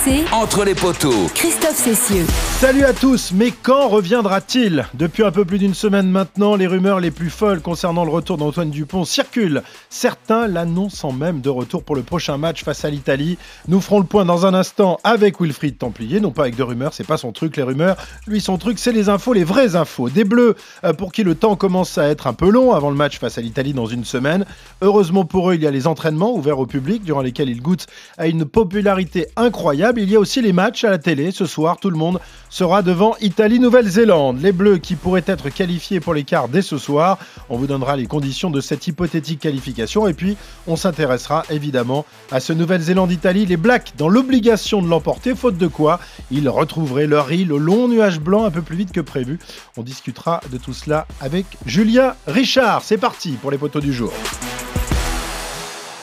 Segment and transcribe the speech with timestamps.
[0.00, 1.28] RMC, Entre les poteaux.
[1.34, 2.24] Christophe Cessieux.
[2.58, 4.86] Salut à tous, mais quand reviendra-t-il?
[4.94, 8.36] Depuis un peu plus d'une semaine maintenant, les rumeurs les plus folles concernant le retour
[8.36, 9.62] d'Antoine Dupont circulent.
[9.88, 13.38] Certains l'annoncent même de retour pour le prochain match face à l'Italie.
[13.68, 16.92] Nous ferons le point dans un instant avec Wilfried Templier, non pas avec de rumeurs,
[16.92, 17.96] c'est pas son truc les rumeurs.
[18.26, 20.08] Lui son truc c'est les infos, les vraies infos.
[20.08, 20.54] Des bleus
[20.84, 23.38] euh, pour qui le temps commence à être un peu long avant le match face
[23.38, 24.44] à l'Italie dans une semaine.
[24.82, 27.86] Heureusement pour eux, il y a les entraînements ouverts au public durant lesquels ils goûtent
[28.18, 29.89] à une popularité incroyable.
[29.96, 31.30] Il y a aussi les matchs à la télé.
[31.30, 34.40] Ce soir, tout le monde sera devant Italie-Nouvelle-Zélande.
[34.40, 37.18] Les Bleus qui pourraient être qualifiés pour l'écart dès ce soir.
[37.48, 40.06] On vous donnera les conditions de cette hypothétique qualification.
[40.06, 43.46] Et puis, on s'intéressera évidemment à ce Nouvelle-Zélande-Italie.
[43.46, 46.00] Les Blacks dans l'obligation de l'emporter, faute de quoi
[46.30, 49.38] ils retrouveraient leur île au long nuage blanc un peu plus vite que prévu.
[49.76, 52.82] On discutera de tout cela avec Julia Richard.
[52.84, 54.12] C'est parti pour les poteaux du jour.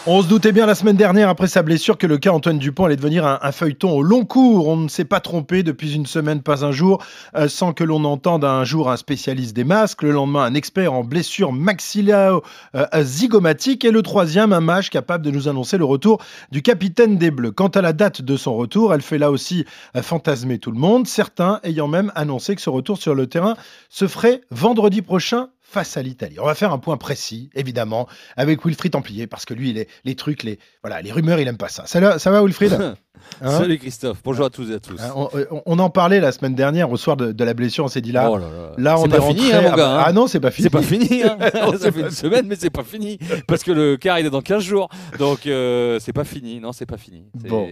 [0.09, 2.85] On se doutait bien la semaine dernière, après sa blessure, que le cas Antoine Dupont
[2.85, 4.69] allait devenir un, feuilleton au long cours.
[4.69, 7.03] On ne s'est pas trompé depuis une semaine, pas un jour,
[7.35, 10.93] euh, sans que l'on entende un jour un spécialiste des masques, le lendemain un expert
[10.93, 12.39] en blessures maxillaires
[12.73, 17.17] euh, zygomatiques, et le troisième un mage capable de nous annoncer le retour du capitaine
[17.17, 17.51] des Bleus.
[17.51, 19.65] Quant à la date de son retour, elle fait là aussi
[19.97, 23.57] euh, fantasmer tout le monde, certains ayant même annoncé que ce retour sur le terrain
[23.89, 26.37] se ferait vendredi prochain face à l'Italie.
[26.39, 30.15] On va faire un point précis, évidemment, avec Wilfried Templier, parce que lui, les, les
[30.15, 31.85] trucs, les, voilà, les rumeurs, il aime pas ça.
[31.85, 32.73] Ça, va- ça va, Wilfried
[33.41, 35.01] Hein Salut Christophe, bonjour à tous et à tous.
[35.01, 35.29] Hein, on,
[35.65, 38.11] on- en parlait la semaine dernière, au soir de, de la blessure, on s'est dit
[38.13, 38.71] là, Oh là là.
[38.77, 39.39] là, on est pas rentré.
[39.41, 39.89] fini, hein, mon ah, gars.
[39.99, 40.03] hein.
[40.05, 40.63] ah non, c'est pas fini.
[40.63, 41.21] C'est pas fini.
[41.79, 43.17] ça fait une semaine, mais c'est pas fini.
[43.47, 44.87] Parce que le quart, il est dans 15 jours.
[45.19, 46.59] Donc, euh, c'est pas fini.
[46.61, 47.25] Non, c'est pas fini.
[47.33, 47.67] Bon.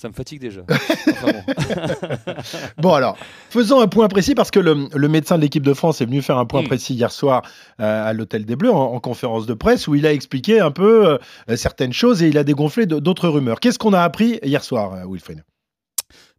[0.00, 0.60] Ça me fatigue déjà.
[1.08, 2.34] Enfin bon.
[2.78, 3.16] Bon alors,
[3.50, 6.22] faisons un point précis parce que le, le médecin de l'équipe de France est venu
[6.22, 6.66] faire un point Mm.
[6.68, 7.42] précis hier soir
[7.80, 10.70] euh, à l'hôtel des Bleus en, en conférence de presse où il a expliqué un
[10.70, 11.18] peu
[11.50, 13.58] euh, certaines choses et il a dégonflé d'autres rumeurs.
[13.58, 15.42] Qu'est-ce qu'on a appris hier soir, euh, Wilfried?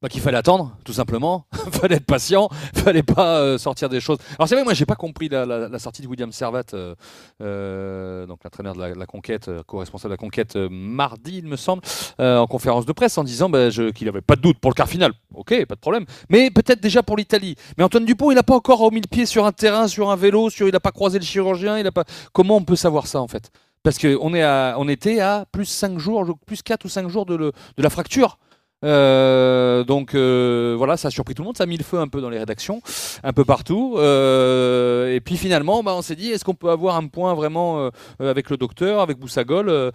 [0.02, 1.46] Bah, qu'il fallait attendre, tout simplement.
[1.72, 2.48] fallait être patient.
[2.74, 4.18] Fallait pas euh, sortir des choses.
[4.38, 6.96] Alors c'est vrai, moi j'ai pas compris la, sortie de William Servat, euh,
[7.42, 11.82] euh, donc l'entraîneur de la, conquête, co-responsable de la conquête, mardi, il me semble,
[12.18, 14.88] en conférence de presse, en disant bah, qu'il avait pas de doute pour le quart
[14.88, 15.12] final.
[15.34, 16.06] Ok, pas de problème.
[16.30, 17.56] Mais peut-être déjà pour l'Italie.
[17.78, 20.16] Mais Antoine Dupont, il n'a pas encore remis le pied sur un terrain, sur un
[20.16, 21.78] vélo, sur, il n'a pas croisé le chirurgien.
[21.78, 22.06] Il a pas.
[22.32, 23.52] Comment on peut savoir ça en fait?
[23.84, 27.90] Parce qu'on on était à plus 5 jours, plus 4 ou 5 jours de la
[27.90, 28.38] fracture.
[28.86, 32.00] Euh, donc euh, voilà, ça a surpris tout le monde, ça a mis le feu
[32.00, 32.82] un peu dans les rédactions,
[33.24, 33.96] un peu partout.
[33.98, 37.80] Euh, et puis finalement, bah, on s'est dit, est-ce qu'on peut avoir un point vraiment
[37.80, 39.92] euh, avec le docteur, avec Boussagol, euh,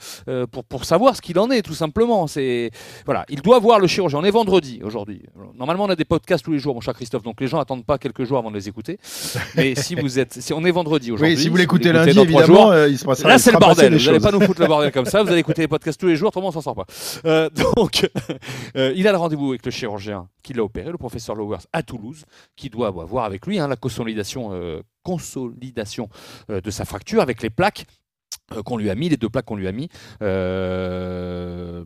[0.50, 2.26] pour, pour savoir ce qu'il en est, tout simplement.
[2.26, 2.70] C'est
[3.06, 4.18] voilà, il doit voir le chirurgien.
[4.18, 5.22] On est vendredi aujourd'hui.
[5.56, 7.86] Normalement, on a des podcasts tous les jours, mon cher Christophe, donc les gens attendent
[7.86, 8.98] pas quelques jours avant de les écouter.
[9.56, 12.18] Mais si vous êtes, si on est vendredi aujourd'hui, Oui, si vous l'écoutez l'écoutez lundi,
[12.20, 13.96] évidemment, jours, il se passera Là, c'est le bordel.
[13.96, 15.22] Vous n'allez pas nous foutre le bordel comme ça.
[15.22, 16.86] Vous allez écouter les podcasts tous les jours, autrement on s'en sort pas.
[17.24, 18.08] Euh, donc,
[18.76, 21.82] euh, il a le rendez-vous avec le chirurgien qui l'a opéré, le professeur Lowers à
[21.82, 22.24] Toulouse,
[22.56, 24.82] qui doit voir avec lui hein, la consolidation, euh,
[26.50, 27.86] euh, de sa fracture avec les plaques
[28.64, 29.88] qu'on lui a mis, les deux plaques qu'on lui a mis.
[30.20, 31.84] Voilà,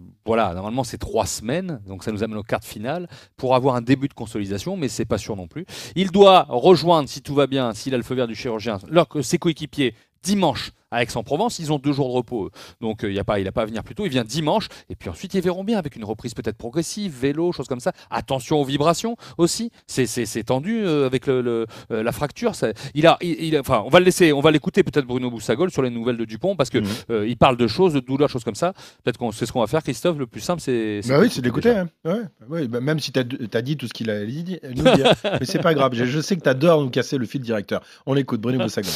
[0.54, 3.80] normalement c'est trois semaines, donc ça nous amène au quart de finale pour avoir un
[3.80, 5.66] début de consolidation, mais c'est pas sûr non plus.
[5.94, 8.78] Il doit rejoindre, si tout va bien, s'il a le feu vert du chirurgien,
[9.22, 11.58] ses coéquipiers dimanche à Aix-en-Provence.
[11.58, 12.50] Ils ont deux jours de repos,
[12.80, 14.04] donc euh, il y a pas, il n'a pas à venir plus tôt.
[14.06, 17.52] Il vient dimanche, et puis ensuite ils verront bien avec une reprise peut-être progressive, vélo,
[17.52, 17.92] choses comme ça.
[18.10, 19.70] Attention aux vibrations aussi.
[19.86, 20.06] C'est,
[20.44, 22.54] tendu euh, avec le, le- euh, la fracture.
[22.54, 25.06] ça- il a, il, il a- enfin, on va le laisser, on va l'écouter peut-être
[25.06, 26.86] Bruno Boussagol sur les nouvelles de Dupont parce que Mhm.
[27.10, 28.72] euh, il parle de choses, de douleurs, choses comme ça.
[29.04, 30.18] Peut-être qu'on c'est ce qu'on va faire, Christophe.
[30.18, 31.00] Le plus simple, c'est.
[31.08, 31.88] Bah oui, c'est d'écouter hein.
[32.04, 35.12] Ouais, ouais, bah même si tu as, dit tout ce qu'il a dit, nous dire.
[35.24, 35.92] Mais c'est pas grave.
[35.94, 37.82] Je, je sais que tu adores nous casser le fil directeur.
[38.06, 38.88] On l'écoute, Bruno Bossagon.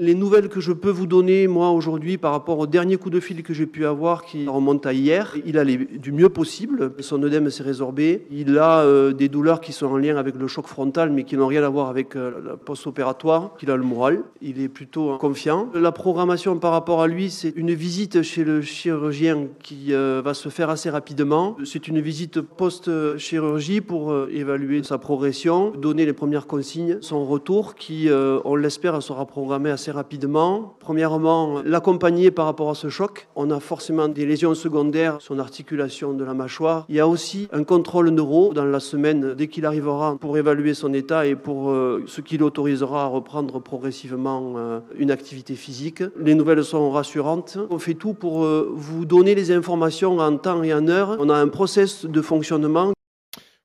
[0.00, 3.20] Les nouvelles que je peux vous donner, moi, aujourd'hui, par rapport au dernier coup de
[3.20, 6.90] fil que j'ai pu avoir, qui remonte à hier, il allait du mieux possible.
[6.98, 8.26] Son œdème s'est résorbé.
[8.32, 11.36] Il a euh, des douleurs qui sont en lien avec le choc frontal, mais qui
[11.36, 13.54] n'ont rien à voir avec euh, la post-opératoire.
[13.62, 14.24] Il a le moral.
[14.42, 15.70] Il est plutôt euh, confiant.
[15.74, 20.34] La programmation par rapport à lui, c'est une visite chez le chirurgien qui euh, va
[20.34, 21.56] se faire assez rapidement.
[21.64, 28.08] C'est une visite post-chirurgie pour évaluer sa progression, donner les premières consignes, son retour qui,
[28.44, 30.74] on l'espère, sera programmé assez rapidement.
[30.80, 33.28] Premièrement, l'accompagner par rapport à ce choc.
[33.36, 36.86] On a forcément des lésions secondaires, son articulation de la mâchoire.
[36.88, 40.74] Il y a aussi un contrôle neuro dans la semaine dès qu'il arrivera pour évaluer
[40.74, 46.02] son état et pour euh, ce qui l'autorisera à reprendre progressivement euh, une activité physique.
[46.18, 47.58] Les nouvelles sont rassurantes.
[47.70, 51.16] On fait tout pour euh, vous donner les informations en temps et en heure.
[51.18, 52.92] On a un process de fonctionnement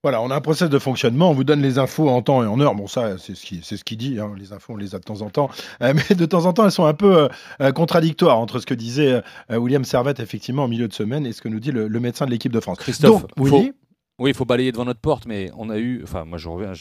[0.02, 2.46] Voilà, on a un process de fonctionnement, on vous donne les infos en temps et
[2.46, 2.74] en heure.
[2.74, 4.32] Bon, ça, c'est ce qu'il ce qu'il dit, hein.
[4.38, 5.50] les infos, on les a de temps en temps.
[5.82, 7.28] Euh, mais de temps en temps, elles sont un peu euh,
[7.60, 9.20] euh, contradictoires entre ce que disait
[9.50, 12.00] euh, William Servette, effectivement, en milieu de semaine, et ce que nous dit le, le
[12.00, 12.78] médecin de l'équipe de France.
[12.78, 13.72] Christophe, Donc, faut- oui,
[14.18, 16.72] Oui, il faut balayer devant notre porte, mais on a eu, enfin moi je reviens,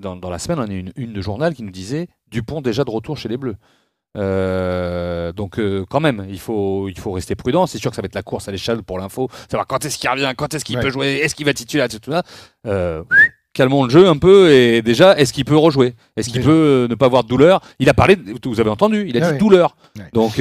[0.00, 2.62] dans, dans, la semaine, on a eu une, une de journal qui nous disait Dupont
[2.62, 3.56] déjà de retour chez les Bleus.
[4.16, 7.66] Euh, donc euh, quand même, il faut, il faut rester prudent.
[7.66, 9.98] C'est sûr que ça va être la course à l'échelle pour l'info, savoir quand est-ce
[9.98, 12.20] qu'il revient, quand est-ce qu'il peut jouer, est-ce qu'il va tituler, etc.
[12.66, 13.02] Euh,
[13.52, 15.94] calmons le jeu un peu et déjà, est-ce qu'il peut rejouer?
[16.16, 17.60] Est-ce qu'il peut ne pas avoir de douleur?
[17.78, 19.76] Il a parlé, vous avez entendu, il a dit douleur.
[20.12, 20.40] Donc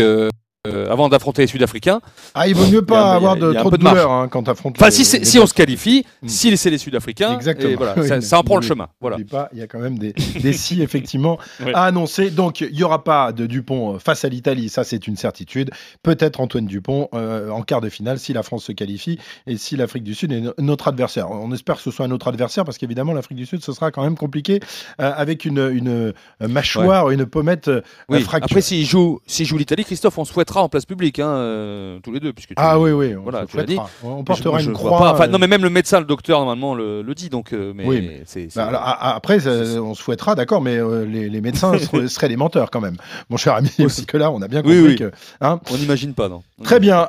[0.66, 2.02] euh, avant d'affronter les Sud-Africains.
[2.34, 4.76] Ah, il vaut mieux pas avoir de, trop de, douleur hein, quand affronte.
[4.80, 6.28] Enfin, si, si on se qualifie, mm.
[6.28, 7.40] si c'est les Sud-Africains,
[7.78, 8.88] voilà, ça, en prend le chemin.
[9.02, 9.18] Voilà.
[9.30, 11.38] Pas, il y a quand même des, des si effectivement
[11.74, 12.30] à annoncer.
[12.30, 15.72] Donc, il n'y aura pas de Dupont euh, face à l'Italie, ça c'est une certitude.
[16.04, 19.76] Peut-être Antoine Dupont euh, en quart de finale si la France se qualifie et si
[19.76, 21.30] l'Afrique du Sud est notre adversaire.
[21.32, 23.92] On espère que ce soit un autre adversaire parce qu'évidemment l'Afrique du Sud ce sera
[23.92, 24.60] quand même compliqué
[24.98, 27.70] avec une, une mâchoire, une pommette
[28.10, 28.22] oui.
[28.22, 28.46] fracturée.
[28.46, 30.26] Après, s'il joue, joue l'Italie, Christophe, on
[30.62, 32.34] en place publique, hein, euh, tous les deux.
[32.34, 33.78] Puisque ah oui, oui, on, voilà, tu dit.
[34.04, 34.98] on portera une croix.
[34.98, 37.30] Pas, enfin, non, mais même le médecin, le docteur, normalement, le, le dit.
[37.30, 38.70] Donc, euh, mais oui, c'est, bah,
[39.00, 41.74] après, on souhaitera, d'accord, mais euh, les, les, médecins
[42.08, 42.98] seraient, des menteurs quand même,
[43.30, 45.12] mon cher ami, parce que là, on a bien compris oui, que.
[45.42, 45.60] Hein.
[45.72, 46.44] on n'imagine pas, non.
[46.64, 47.08] Très bien.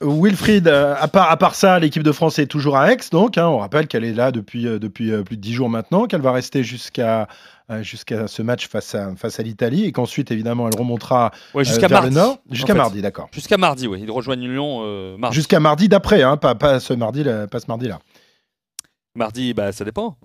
[0.00, 3.38] Wilfried, à part, à part ça, l'équipe de France est toujours à Aix, donc.
[3.38, 6.32] Hein, on rappelle qu'elle est là depuis, depuis plus de 10 jours maintenant, qu'elle va
[6.32, 7.24] rester jusqu'à euh,
[7.82, 11.88] jusqu'à ce match face à, face à l'Italie et qu'ensuite, évidemment, elle remontera euh, jusqu'à
[11.88, 12.38] vers le nord.
[12.50, 13.28] Jusqu'à mardi, d'accord.
[13.32, 14.00] Jusqu'à mardi, oui.
[14.02, 15.34] Ils rejoignent Lyon euh, mardi.
[15.34, 17.98] Jusqu'à mardi d'après, hein, pas, pas, ce mardi, là, pas ce mardi-là.
[19.16, 20.16] Mardi, bah, ça dépend.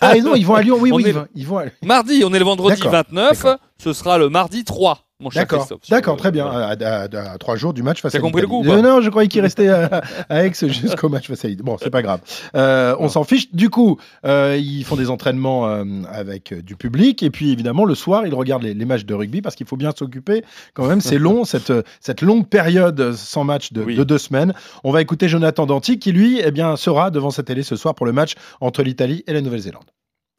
[0.00, 1.14] ah, non, ils vont à Lyon, oui, oui.
[1.34, 3.46] Ils vont, Mardi, on est le vendredi 29,
[3.78, 5.06] ce sera le mardi 3.
[5.34, 6.46] D'accord, d'accord, très bien.
[6.46, 9.68] À, trois jours du match face à compris le coup Non, je croyais qu'il restait
[9.68, 12.20] à, Aix jusqu'au match face à Bon, c'est pas grave.
[12.56, 13.52] Euh, on s'en fiche.
[13.52, 17.22] Du coup, euh, ils font des entraînements euh, avec du public.
[17.22, 19.92] Et puis, évidemment, le soir, ils regardent les, matchs de rugby parce qu'il faut bien
[19.96, 20.44] s'occuper.
[20.74, 24.54] Quand même, c'est long, cette, cette longue période sans match de, de, deux semaines.
[24.82, 27.94] On va écouter Jonathan Danti qui, lui, eh bien, sera devant sa télé ce soir
[27.94, 29.84] pour le match entre l'Italie et la Nouvelle-Zélande.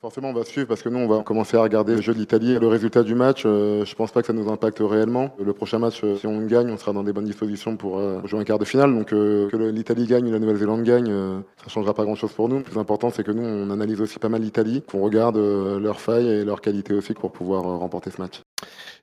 [0.04, 2.20] Forcément, on va suivre parce que nous, on va commencer à regarder le jeu de
[2.20, 2.60] l'Italie.
[2.60, 5.34] Le résultat du match, euh, je pense pas que ça nous impacte réellement.
[5.40, 8.20] Le prochain match, euh, si on gagne, on sera dans des bonnes dispositions pour euh,
[8.26, 8.94] jouer un quart de finale.
[8.94, 11.08] Donc que l'Italie gagne ou la Nouvelle-Zélande gagne,
[11.56, 12.58] ça changera pas grand-chose pour nous.
[12.58, 16.02] Le plus important, c'est que nous, on analyse aussi pas mal l'Italie, qu'on regarde leurs
[16.02, 18.42] failles et leurs qualités aussi pour pouvoir remporter ce match.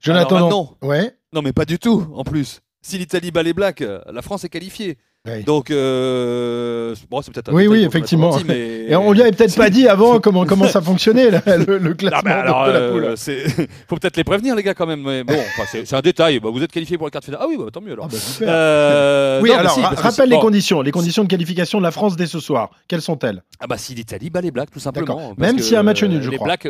[0.02, 0.69] Jonathan, non.
[0.82, 1.17] Ouais.
[1.32, 2.08] Non, mais pas du tout.
[2.12, 4.99] En plus, si l'Italie bat les Blacks, la France est qualifiée.
[5.45, 8.39] Donc, euh, bon, c'est peut-être Oui, oui, effectivement.
[8.47, 8.87] mais...
[8.89, 12.73] Et on lui avait peut-être pas dit avant comment, comment ça fonctionnait, le, classement de,
[12.73, 13.05] la poule.
[13.05, 13.17] Euh,
[13.89, 15.03] faut peut-être les prévenir, les gars, quand même.
[15.03, 15.39] Mais bon,
[15.71, 16.41] c'est un détail.
[16.41, 17.41] Bah, vous êtes qualifié pour la carte finale.
[17.43, 18.09] Ah oui, bah, tant mieux alors.
[18.11, 20.81] Ah bah, euh, oui, alors, rappelle les conditions.
[20.81, 22.71] Les conditions de qualification de la France dès ce soir.
[22.89, 23.43] Quelles sont-elles?
[23.61, 25.35] Ah bah si l'Italie bat les Blacks, tout simplement.
[25.37, 26.47] Même y a un match nul, je crois.
[26.47, 26.69] Blacks,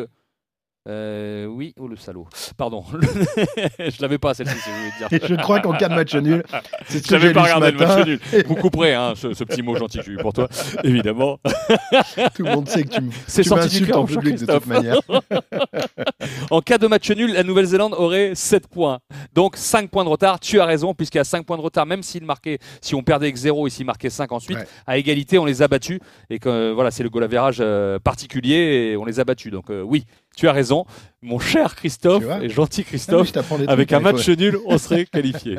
[0.88, 2.26] euh, oui, oh le salaud.
[2.56, 2.82] Pardon,
[3.78, 5.28] je l'avais pas celle-ci, si je dire.
[5.28, 6.42] je crois qu'en cas de match nul,
[6.88, 8.20] c'est ce pas regardé le match nul.
[8.46, 10.48] Vous couperez hein, ce, petit mot gentil que j'ai eu pour toi,
[10.84, 11.38] évidemment.
[12.34, 13.02] Tout le monde sait que tu
[13.50, 15.00] m'insultes en public de toute manière.
[16.50, 19.00] en cas de match nul, la Nouvelle-Zélande aurait 7 points.
[19.34, 20.40] Donc 5 points de retard.
[20.40, 23.02] Tu as raison, puisqu'il y a 5 points de retard, même s'il marquait, si on
[23.02, 26.00] perdait avec 0 et s'il marquait 5 ensuite, à égalité, on les a battus.
[26.30, 27.28] Et que voilà, c'est le goal
[27.60, 29.52] euh, particulier et on les a battus.
[29.52, 30.06] Donc euh, oui,
[30.36, 30.86] tu as raison,
[31.22, 33.30] mon cher Christophe et gentil Christophe.
[33.68, 35.58] avec un match nul, on serait qualifié.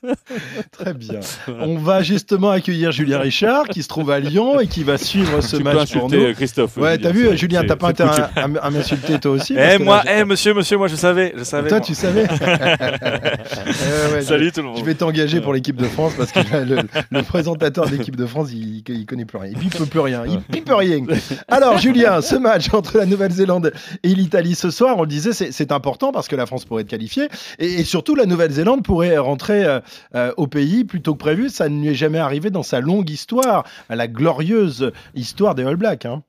[0.72, 1.20] Très bien.
[1.60, 5.42] On va justement accueillir Julien Richard qui se trouve à Lyon et qui va suivre
[5.42, 6.32] ce match pour nous.
[6.32, 6.78] Christophe.
[6.78, 9.54] Ouais, t'as vu, Julien, t'as pas intérêt à, m'insulter toi aussi.
[9.58, 11.68] Eh moi, eh monsieur, monsieur, moi je savais, je savais.
[11.68, 12.26] Toi, tu savais.
[14.22, 14.78] Salut tout le monde.
[14.78, 18.48] Je vais t'engager pour l'équipe de France parce que le, présentateur de l'équipe de France,
[18.52, 19.52] il, il connaît plus rien.
[19.60, 20.22] Il peut plus rien.
[20.26, 21.04] Il pipe rien.
[21.48, 25.72] Alors, Julien, ce match entre la Nouvelle-Zélande et l'Italie ce soir, on le disait, c'est
[25.72, 27.28] important parce que la France pourrait être qualifiée.
[27.58, 29.80] Et, surtout, la Nouvelle-Zélande pourrait rentrer euh,
[30.14, 31.48] euh, au pays plutôt que prévu.
[31.48, 35.76] Ça ne lui est jamais arrivé dans sa longue histoire, la glorieuse histoire des All
[35.76, 36.06] Blacks.
[36.06, 36.22] Hein.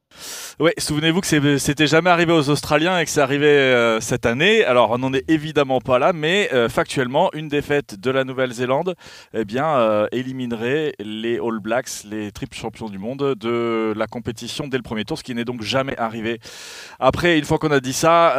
[0.61, 4.65] Oui, souvenez-vous que c'était jamais arrivé aux Australiens et que c'est arrivé euh, cette année.
[4.65, 8.95] Alors, on n'en est évidemment pas là, mais euh, factuellement, une défaite de la Nouvelle-Zélande
[9.33, 14.75] eh euh, éliminerait les All Blacks, les triples champions du monde, de la compétition dès
[14.75, 16.41] le premier tour, ce qui n'est donc jamais arrivé.
[16.99, 18.35] Après, une fois qu'on a dit ça,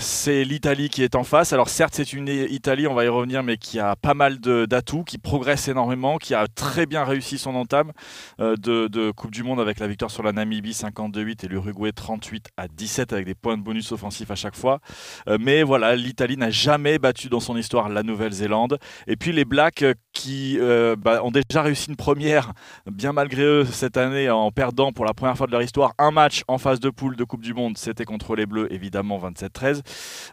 [0.00, 1.52] c'est l'Italie qui est en face.
[1.52, 5.04] Alors, certes, c'est une Italie, on va y revenir, mais qui a pas mal d'atouts,
[5.04, 7.92] qui progresse énormément, qui a très bien réussi son entame
[8.40, 12.68] de Coupe du Monde avec la victoire sur la Namibie 52-8 et l'Uruguay 38 à
[12.68, 14.80] 17 avec des points de bonus offensifs à chaque fois.
[15.28, 18.78] Euh, mais voilà, l'Italie n'a jamais battu dans son histoire la Nouvelle-Zélande.
[19.06, 22.52] Et puis les Blacks euh, qui euh, bah, ont déjà réussi une première,
[22.90, 26.10] bien malgré eux, cette année en perdant pour la première fois de leur histoire un
[26.10, 27.76] match en phase de poule de Coupe du Monde.
[27.76, 29.82] C'était contre les Bleus, évidemment 27-13.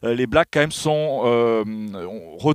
[0.04, 2.54] les Blacks quand même sont, on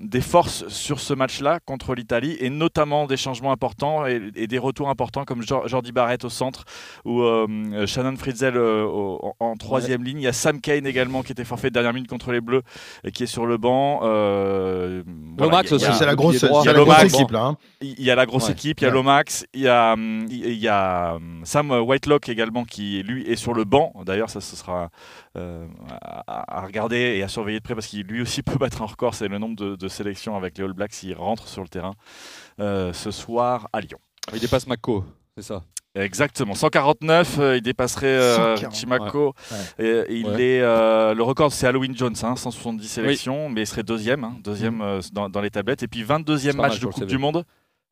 [0.00, 4.88] des forces sur ce match-là contre l'Italie et notamment des changements importants et, des retours
[4.88, 6.64] importants comme Jordi Barrett au centre
[7.04, 7.22] ou
[7.86, 10.18] Shannon Fritzel en, troisième ligne.
[10.18, 12.62] Il y a Sam Kane également qui était forfait de dernière minute contre les Bleus
[13.04, 14.00] et qui est sur le banc.
[14.02, 15.02] Euh,
[15.38, 17.44] Lomax aussi, c'est la grosse, équipe là.
[17.44, 17.56] Hein.
[17.80, 20.68] Il y a la grosse équipe, il y a Lomax, il y a, il y
[20.68, 23.92] a Sam Whitelock également qui lui est sur le banc.
[24.04, 24.90] D'ailleurs, ça ce sera
[25.36, 25.66] euh,
[26.26, 29.14] à, regarder et à surveiller de près parce qu'il lui aussi peut battre un record.
[29.14, 31.94] C'est le nombre de, sélections avec les All Blacks s'il rentre sur le terrain
[32.60, 33.98] euh, ce soir à Lyon.
[34.32, 35.04] Il dépasse Mako,
[35.36, 35.62] c'est ça?
[35.96, 39.34] Exactement, 149, euh, il dépasserait euh, Chimako.
[39.80, 43.82] Et, il est, euh, le record c'est Halloween Jones, 170 hein, sélections, mais il serait
[43.82, 45.00] deuxième, hein, deuxième mm.
[45.12, 45.82] dans, les tablettes.
[45.82, 47.44] Et puis 22e match de Coupe du Monde.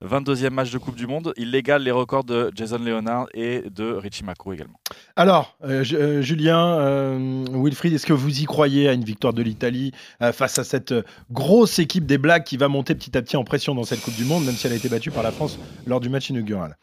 [0.09, 3.95] 22e match de Coupe du Monde, il égale les records de Jason Leonard et de
[3.95, 4.79] Richie Mako également.
[5.17, 7.19] Alors, Julien,
[7.53, 9.91] Wilfried, est-ce que vous y croyez à une victoire de l'Italie
[10.21, 10.95] face à cette
[11.33, 14.15] grosse équipe des Blacks qui va monter petit à petit en pression dans cette Coupe
[14.15, 16.77] du Monde, même si elle a été battue par la France lors du match inaugural?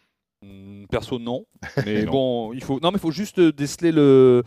[0.95, 1.45] Perso, non.
[1.85, 2.79] Mais bon, il faut.
[2.79, 4.43] Non, mais faut juste déceler le,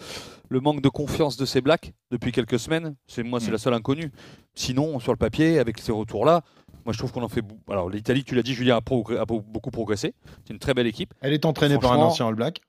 [0.49, 2.97] le manque de confiance de ces Blacks depuis quelques semaines.
[3.07, 3.53] C'est moi, c'est mm.
[3.53, 4.11] la seule inconnue.
[4.55, 6.43] Sinon, sur le papier, avec ces retours-là,
[6.87, 7.45] moi, je trouve qu'on en fait.
[7.71, 10.15] Alors, l'Italie, tu l'as dit, Julien, a, beaucoup progressé.
[10.47, 11.13] C'est une très belle équipe.
[11.21, 12.61] Elle est entraînée par un ancien All Black.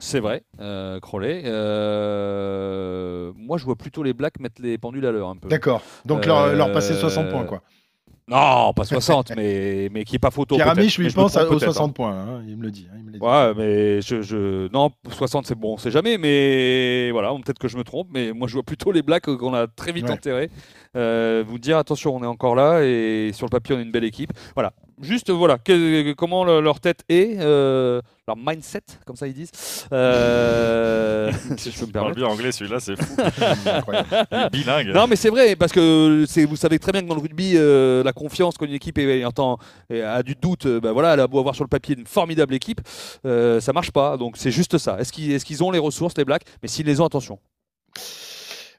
[0.00, 1.42] C'est vrai, euh, Crowley.
[1.44, 5.48] Euh, moi, je vois plutôt les Blacks mettre les pendules à l'heure un peu.
[5.48, 5.80] D'accord.
[6.04, 7.62] Donc, leur, leur passer 60 points, quoi.
[8.28, 10.54] Non, pas 60, mais, mais qui n'est pas photo.
[10.54, 11.92] Pierre Amiche lui pense aux 60 hein.
[11.92, 12.88] points, hein, il me le dit.
[12.92, 13.18] Hein, dit.
[13.18, 14.72] Ouais, mais je, je...
[14.72, 18.32] non, 60 c'est bon, on sait jamais, mais voilà, peut-être que je me trompe, mais
[18.32, 20.50] moi je vois plutôt les Blacks qu'on a très vite enterrés.
[20.94, 23.92] Euh, vous dire attention, on est encore là et sur le papier on est une
[23.92, 24.32] belle équipe.
[24.54, 25.58] Voilà, juste voilà,
[26.16, 29.50] comment leur tête est, euh, leur mindset, comme ça ils disent.
[29.92, 32.16] Euh, si je peux me permettre.
[32.16, 33.16] bien anglais celui-là, c'est fou.
[34.52, 34.88] bilingue.
[34.88, 38.02] Non, mais c'est vrai, parce que vous savez très bien que dans le rugby, euh,
[38.02, 41.54] la confiance quand une équipe est, a du doute, ben voilà, elle a beau avoir
[41.54, 42.80] sur le papier une formidable équipe,
[43.24, 44.16] ça marche pas.
[44.16, 44.98] Donc c'est juste ça.
[44.98, 46.44] Est-ce qu'ils est qu'ils ont les ressources, les Blacks?
[46.62, 47.38] Mais s'ils les ont, attention.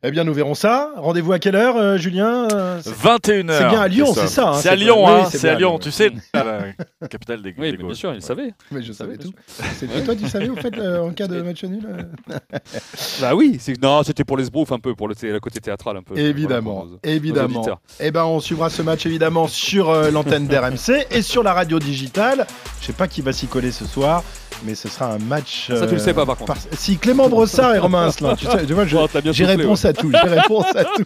[0.06, 0.92] Eh bien, nous verrons ça.
[0.98, 3.58] Rendez-vous à quelle heure, euh, Julien 21h.
[3.58, 4.50] C'est bien à Lyon, c'est ça.
[4.50, 5.80] Hein, c'est à Lyon, hein, c'est à Lyon.
[5.80, 8.54] Tu sais, la capitale des, oui, bien sûr, il savait.
[8.70, 9.32] Mais je savais tout.
[9.48, 12.38] C'est toi, tu savais, au fait, euh, en cas de match nul euh
[13.22, 13.62] Bah oui.
[13.82, 16.18] Non, c'était pour les sbroufs un peu, pour le, côté théâtral un peu.
[16.18, 17.66] Évidemment, évidemment.
[18.02, 22.46] Eh ben, on suivra ce match évidemment sur l'antenne d'RMC et sur la radio digitale.
[22.82, 24.22] Je sais pas qui va s'y coller ce soir
[24.66, 25.68] mais ce sera un match.
[25.68, 26.54] Ça, tu le sais pas par contre.
[26.74, 30.12] Si Clément Brossard et Romain Asselin, tu, sais, vois, j'ai réponse à tout.
[30.12, 31.04] J'ai réponse à tout.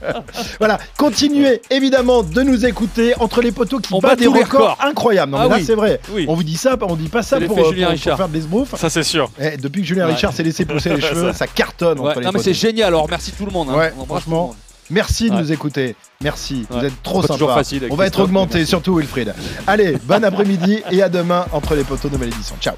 [0.58, 5.32] voilà, continuez évidemment de nous écouter entre les poteaux qui battent des records, incroyables.
[5.32, 6.00] Non, mais ah là, c'est vrai.
[6.28, 8.74] On vous dit ça, on dit pas ça pour, pour, faire des sbroufs.
[8.76, 9.30] Ça, c'est sûr.
[9.40, 12.32] Eh, depuis que Julien Richard s'est laissé pousser les cheveux, ça cartonne entre les Non,
[12.32, 12.88] mais c'est génial.
[12.88, 13.68] Alors, merci tout le monde.
[13.70, 13.90] Hein.
[14.06, 14.54] franchement.
[14.90, 15.96] Merci de nous écouter.
[16.22, 16.66] Merci.
[16.70, 17.62] Vous êtes trop sympa.
[17.90, 19.34] On va être augmenté, surtout Wilfried.
[19.66, 22.56] Allez, bon après-midi et à demain entre les poteaux de Malédiction.
[22.60, 22.74] Ciao.